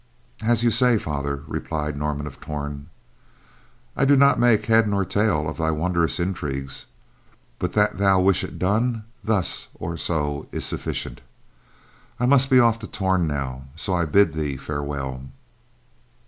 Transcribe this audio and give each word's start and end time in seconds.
"As 0.41 0.63
you 0.63 0.71
say, 0.71 0.97
Father," 0.97 1.43
replied 1.45 1.95
Norman 1.95 2.25
of 2.25 2.41
Torn. 2.41 2.89
"I 3.95 4.03
do 4.03 4.15
not 4.15 4.39
make 4.39 4.65
head 4.65 4.87
nor 4.87 5.05
tail 5.05 5.47
of 5.47 5.57
thy 5.59 5.69
wondrous 5.69 6.19
intrigues, 6.19 6.87
but 7.59 7.73
that 7.73 7.99
thou 7.99 8.19
wish 8.19 8.43
it 8.43 8.57
done 8.57 9.03
thus 9.23 9.67
or 9.75 9.97
so 9.97 10.47
is 10.51 10.65
sufficient. 10.65 11.21
I 12.19 12.25
must 12.25 12.49
be 12.49 12.59
off 12.59 12.79
to 12.79 12.87
Torn 12.87 13.27
now, 13.27 13.65
so 13.75 13.93
I 13.93 14.05
bid 14.05 14.33
thee 14.33 14.57
farewell." 14.57 15.29